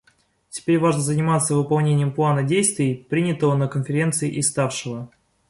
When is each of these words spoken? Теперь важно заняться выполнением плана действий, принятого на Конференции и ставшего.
Теперь 0.49 0.79
важно 0.79 0.99
заняться 1.03 1.53
выполнением 1.53 2.11
плана 2.11 2.41
действий, 2.41 3.05
принятого 3.07 3.53
на 3.55 3.67
Конференции 3.67 4.31
и 4.33 4.41
ставшего. 4.41 5.11